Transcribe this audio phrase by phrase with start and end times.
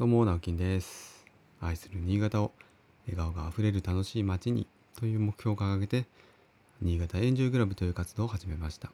[0.00, 1.26] どうも、直樹です。
[1.60, 2.52] 愛する新潟を
[3.06, 4.66] 笑顔があふれる楽しい街に
[4.98, 6.06] という目標を掲げて、
[6.80, 8.90] 新潟エンジョイクラブという活動を始めました。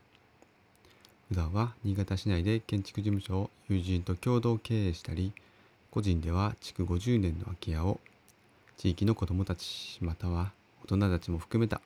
[1.28, 5.32] 普段は新潟市内で建築事務所を友人と共同経営したり、
[5.92, 8.00] 個人では築50年の空き家を
[8.76, 10.50] 地域の子どもたちまたは
[10.86, 11.80] 大人たちも含めた、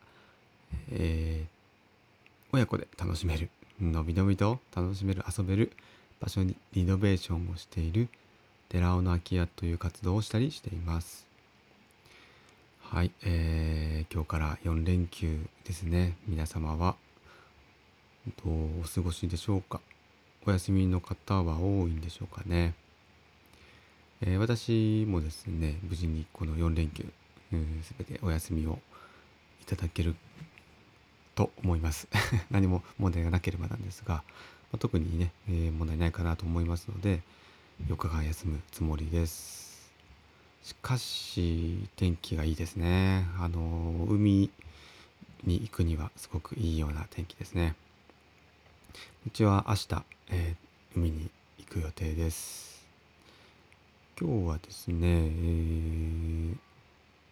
[0.92, 3.50] えー親子で楽しめる
[3.82, 5.72] のびのびと楽しめる遊べる
[6.20, 8.08] 場所にリノベーションをしている
[8.70, 11.26] 寺尾の空き家という活動をしたりしています。
[12.80, 16.16] はい、えー今日から4連休ですね。
[16.28, 16.94] 皆様は
[18.44, 19.80] どうお過ごしでしょうか？
[20.46, 22.74] お休みの方は多いんでしょうかね、
[24.20, 27.04] えー私もですね無事にこの4連休
[27.82, 28.78] すべてお休みを
[29.62, 30.14] いただける
[31.34, 32.06] と思います。
[32.52, 34.22] 何も問題がなければなんですが、ま
[34.76, 37.22] あ特にね、えー問題ないかなと思いますので
[37.88, 39.90] 4日間休むつもりです。
[40.62, 43.26] しかし天気がいいですね。
[43.38, 44.50] あの海
[45.44, 47.74] に行くにはすごくいいような天気ですね。
[49.26, 52.84] うちは明日、えー海に行く予定です。
[54.20, 56.56] 今日はですねえー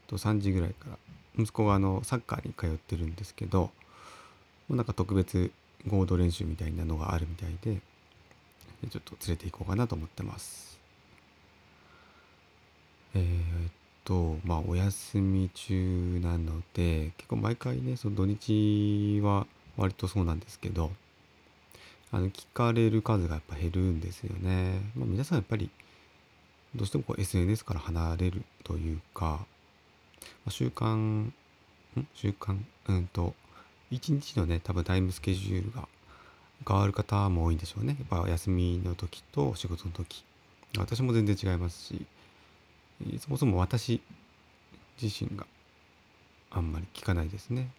[0.07, 0.99] と3時ぐらいから
[1.39, 3.71] 息子があのサッカーに通ってるんですけど
[4.71, 5.51] なんか特別
[5.87, 7.81] 合同練習みたいなのがあるみたいで
[8.87, 10.79] ちょっと連れて行こうかなと思ってます。
[13.15, 13.73] えーっ
[14.05, 20.91] とまあお休み中なので結構毎回ねその土日は割とそうなんですけど
[22.11, 25.69] あの聞かれる数がやっぱ減るんですよね、まあ、皆さんやっぱり
[26.75, 29.47] どうしてもこう SNS から離れるというか、ま
[30.47, 31.33] あ習慣ん？
[32.15, 33.35] 習慣うんと
[33.91, 35.89] 一日のね多分タイムスケジュールが
[36.67, 37.97] 変わる方も多いんでしょうね。
[37.99, 40.25] やっぱ休みの時と仕事の時。
[40.77, 42.05] 私も全然違いますし
[43.21, 44.03] そもそも私
[45.01, 45.47] 自身が
[46.51, 47.71] あんまり聞かないですね。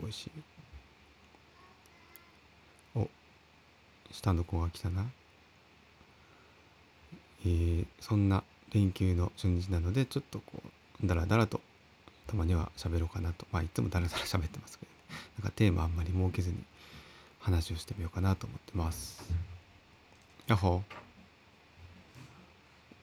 [0.00, 3.00] Voicy。
[3.00, 3.08] お
[4.10, 5.06] 下の子が来たな。
[7.44, 8.42] えーそんな
[8.72, 10.62] 連休の初日なのでちょっとこ
[11.04, 11.60] うだらだらと
[12.26, 13.46] たまには喋ろうかなと。
[13.52, 14.92] まあいつもだらだら喋ってますけど、
[15.42, 16.56] なんかテーマあんまり設けずに。
[17.42, 19.22] 話をしてみようかなと思ってます。
[20.46, 20.94] やっほー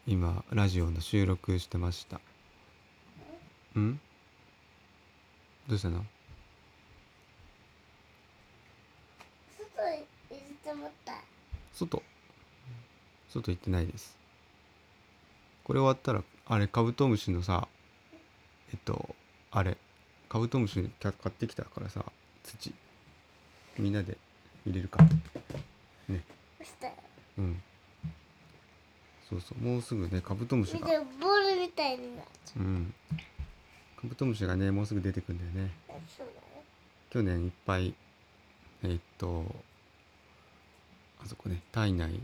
[0.08, 2.20] 今ラジオの収録してました。
[3.78, 4.00] ん？
[5.68, 6.06] どうしたの？
[9.58, 11.14] 外に入れてもった。
[11.74, 12.02] 外？
[13.30, 14.18] 外行ってないです。
[15.66, 17.68] これ終わったらあれカブトムシのさ
[18.72, 19.16] えっと
[19.52, 19.78] あれ
[20.30, 22.06] カブトムシ買ってきたからさ
[22.44, 22.74] 土。
[23.78, 24.18] みんなで
[24.66, 25.04] 入れるか
[26.08, 26.24] ね。
[26.64, 26.94] したよ
[27.38, 27.62] うん。
[29.30, 29.64] そうそう。
[29.64, 30.80] もうすぐねカブトムシが。
[30.80, 30.96] ボー
[31.56, 32.60] ルみたいになっちう。
[32.60, 32.94] ん。
[34.02, 35.72] カブトムシがねもうすぐ出てくんだよね。
[35.90, 36.64] ゃうそうだね。
[37.10, 37.94] 去年いっぱい
[38.84, 39.44] えっと
[41.24, 42.20] あそこね体内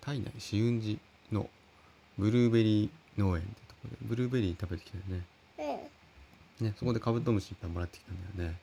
[0.00, 0.30] 体内？
[0.34, 0.98] 紫雲寺
[1.32, 1.50] の
[2.18, 5.24] ブルーベリー農園ってところでブルーベリー食べてきたよね。
[6.60, 6.66] うん。
[6.66, 8.58] ねそこでカブトムシいっぱいもらってきたんだよね。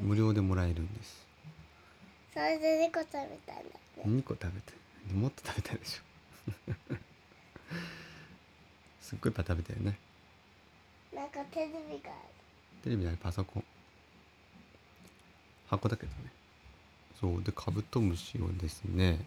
[0.00, 0.08] うん。
[0.08, 1.26] 無料でもらえるんです
[2.34, 3.70] それで猫食べたんだね
[4.04, 4.72] 2個食べて
[5.14, 6.02] もっと食べたでしょ。
[9.00, 9.98] すっごいいっぱい食べたよね。
[11.14, 12.14] なんかテレビがあ
[12.82, 13.64] テレビじゃないパソコン。
[15.68, 16.32] 箱だけどね。
[17.20, 19.26] そうでカブトムシをですね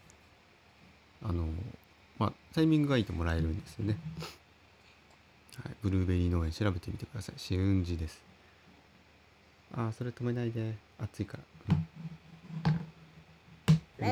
[1.22, 1.48] あの
[2.18, 3.98] まあタイミングがいいともらえるんですよね。
[5.64, 7.36] はいブルーベリー農園調べてみてください。
[7.36, 8.22] 紫雲寺です。
[9.74, 10.76] あーそれ止めないで。
[11.00, 11.77] 暑いから、うん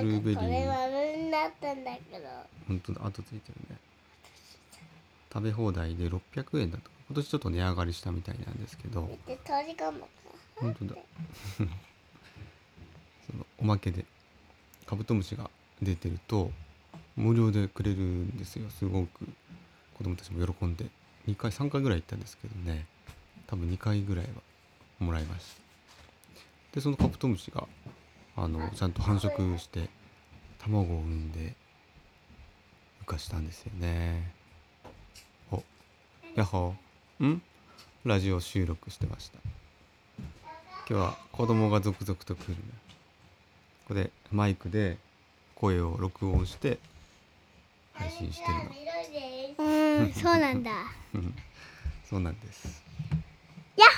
[0.01, 2.25] ブルるーベリなんかこれになったんだけど。
[2.67, 3.77] 本当だ後ついてるね。
[5.31, 6.89] 食べ放題で600円だと。
[7.07, 9.01] 今年ちょっと値上がりしたみたいなんですけど。
[9.01, 10.07] 見て鳥がもか。
[10.55, 10.95] 本当だ。
[13.27, 14.05] そのおまけで
[14.85, 15.49] カブトムシが
[15.81, 16.51] 出てると
[17.15, 18.69] 無料でくれるんですよ。
[18.69, 19.27] すごく。
[19.97, 20.85] 子供たちも喜んで。
[21.27, 22.85] 2回3回ぐらい行ったんですけどね。
[23.47, 24.31] 多分2回ぐらいは
[24.99, 25.61] もらいました。
[26.73, 27.67] でそのカブトムシが
[28.37, 29.89] あのちゃんと繁殖して
[30.59, 31.55] 卵を産んで
[33.05, 34.31] 孵化したんですよね。
[35.51, 35.63] お
[36.35, 37.25] やっほー。
[37.25, 37.41] ん？
[38.03, 39.39] ラジオ収録してました。
[40.89, 42.55] 今日は子供が続々と来る。
[42.55, 42.59] ね
[43.87, 44.97] ここでマイクで
[45.55, 46.77] 声を録音して
[47.93, 48.53] 配信してる
[49.57, 50.71] うんそうなんだ。
[52.09, 52.83] そうなんです。
[53.77, 53.89] やっ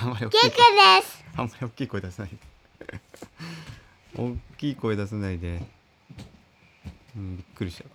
[0.00, 0.24] ほー。
[0.24, 0.56] 僕ケイくん
[1.00, 1.24] です。
[1.36, 2.30] あんまり大きい声出さない。
[2.32, 2.36] で
[4.16, 5.60] 大きい声出さないで。
[7.16, 7.90] うんびっくりしちゃう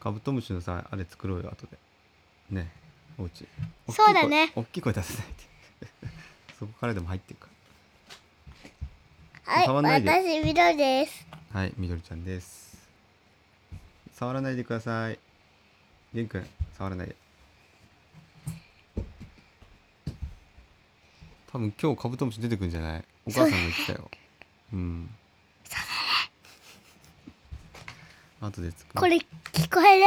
[0.00, 1.78] カブトムシのさあれ作ろうよ後で。
[2.50, 2.70] ね
[3.18, 3.46] おうち
[3.90, 4.52] そうだね。
[4.54, 6.08] 大きい声出さないで。
[6.58, 7.48] そこからでも入ってるか
[9.44, 10.10] はい触んないで。
[10.10, 11.26] 私緑です。
[11.52, 12.88] らはいみどりちゃんです。
[14.12, 15.18] 触らないでください。
[16.14, 17.16] げんくん触らないで
[21.50, 23.04] 多分今日カブトムシ出てくるんじゃない？
[23.26, 24.10] お母さんが言ってたよ。
[24.72, 25.10] うん。
[28.40, 29.00] 後で作る。
[29.00, 30.04] これ聞こえる？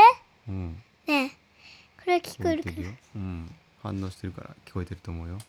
[0.50, 0.76] うん。
[1.08, 1.30] ねえ。
[1.30, 1.36] こ
[2.08, 2.76] れ聞こえるかな？
[2.76, 2.94] 聞こえてるよ。
[3.16, 3.56] うん。
[3.82, 5.38] 反応してるから聞こえてると思うよ。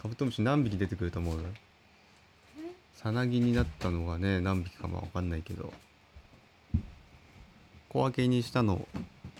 [0.00, 1.44] カブトムシ何匹出てくると思う？
[2.94, 5.72] さなぎになったのがね何匹かもわかんないけど。
[7.88, 8.86] 小分けにしたの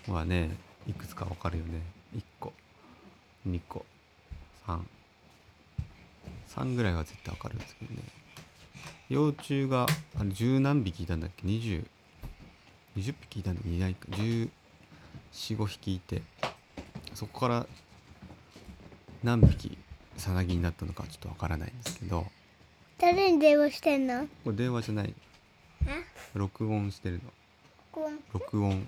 [0.07, 0.49] はね
[0.89, 1.81] いくつかわかるよね。
[2.15, 2.51] 1個
[3.47, 3.85] 2個
[6.55, 8.01] 33ぐらいは絶対わかるんですけどね。
[9.07, 9.85] 幼虫が
[10.19, 11.85] あれ十何匹いたんだっけ？20
[12.97, 13.69] 20匹いたんだっけ？
[13.69, 14.07] いないか。
[14.11, 16.23] 1415匹いて。
[17.13, 17.67] そこから
[19.23, 19.77] 何匹
[20.17, 22.25] さなぎになったのかちょっとわからないんですけど。
[22.99, 24.27] 誰に電話してんの？
[24.43, 25.13] これ電話じゃない。
[25.85, 26.03] え？
[26.33, 27.31] 録音してるの。
[28.33, 28.87] 録音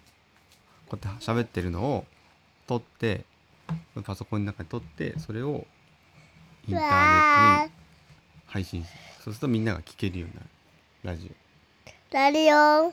[0.91, 2.05] こうやって喋ってるのを
[2.67, 3.23] 撮って
[4.03, 5.65] パソコンの中に撮ってそれを
[6.67, 7.71] インターネットわに
[8.45, 8.99] 配信する。
[9.23, 10.47] そうするとみんなが聞けるようになる。
[11.03, 11.33] ラジー
[12.11, 12.91] ラリオ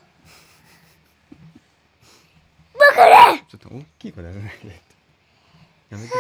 [3.51, 4.81] ちょっと大きい声出さないで。
[5.91, 6.13] やめて。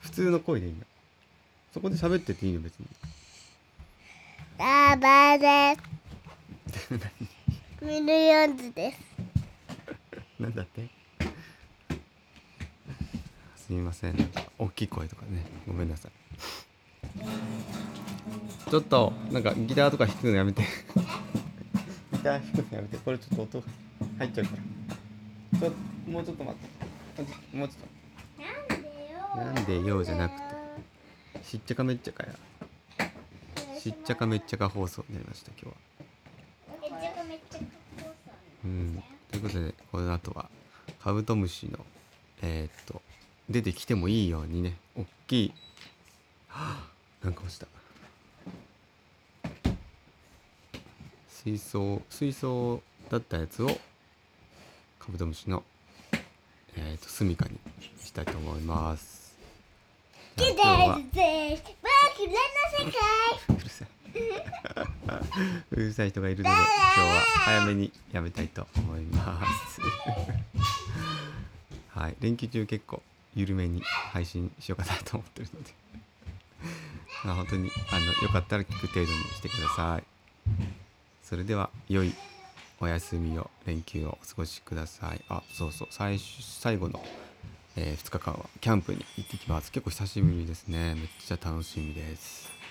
[0.00, 0.78] 普通の声でいいの。
[1.72, 2.86] そこで喋ってていいの別に。
[4.58, 5.82] ラバーで
[6.70, 6.92] す。
[7.84, 9.13] ミルヨンズです
[10.44, 10.88] なんだって？
[13.56, 14.16] すみません。
[14.18, 15.42] なんか大きい声とかね。
[15.66, 16.12] ごめんなさい。
[18.70, 20.62] ちょっとなんかギターとか弾くのやめて。
[22.12, 22.98] ギター弾くのやめて。
[22.98, 23.64] これちょっと音
[24.18, 24.56] 入っちゃうか
[25.52, 25.60] ら。
[25.60, 25.72] ちょ
[26.10, 27.56] もうちょっと待って。
[27.56, 27.78] もうちょっ
[28.44, 29.18] なんでよ。
[29.36, 30.42] なんでよじゃなくて。
[31.38, 32.34] としっちゃかめっちゃかや。
[33.80, 35.72] しっちゃかめっちゃか放送になりました今日は。
[36.82, 38.32] めっちゃめっちゃかっこよさ
[38.64, 39.02] うん、
[39.34, 40.48] ということでこの後は
[41.02, 41.80] カブトムシの
[42.40, 43.02] えーっと
[43.50, 45.52] 出てきてもいいようにね大きい
[46.46, 46.88] はあ
[47.24, 47.66] なんか落ちた。
[51.28, 53.66] 水槽水槽だったやつを
[55.00, 55.64] カブトムシの
[56.76, 57.58] えーっと住処に
[58.00, 59.36] したいと思います。
[60.38, 60.96] 今日は。
[63.50, 63.88] うるさい
[65.70, 69.80] うるさい人がいるので今日は早めにやめたいと思います。
[71.90, 72.16] はい。
[72.20, 73.02] 連休中結構
[73.34, 75.74] 緩めに配信しようかなと思ってるので。
[77.24, 80.04] まあ本当にあのよかったら聞く程度にしてください。
[81.22, 82.14] それでは良い
[82.80, 85.24] お休みを連休をお過ごしください。
[85.28, 85.88] あそうそう。
[85.90, 87.02] 最最後の、
[87.76, 89.72] え2日間はキャンプに行ってきます。
[89.72, 90.94] 結構久しぶりですね。
[90.94, 92.63] めっちゃ楽しみです。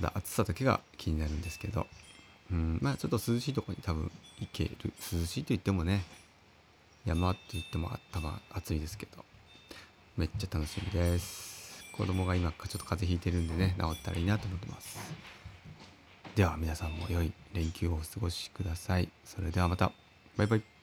[0.00, 1.86] だ暑さだけが気になるんですけど。
[2.50, 4.10] うんまあちょっと涼しいとこに多分
[4.40, 4.92] 行ける。
[5.12, 6.04] 涼しいと言ってもね
[7.04, 9.24] 山って言っても多分暑いですけど。
[10.16, 11.84] めっちゃ楽しみです。
[11.96, 14.98] 子供が今ちょっと風邪ひいてるんでね治ったらいいなと思ってます。
[16.34, 19.08] では皆さんも良い連休をお過ごしください。
[19.24, 19.92] それではまた。
[20.36, 20.79] バイバイ。